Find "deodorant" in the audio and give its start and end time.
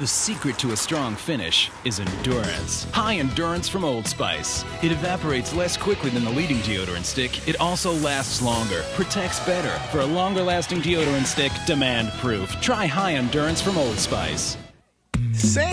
6.60-7.04, 10.80-11.26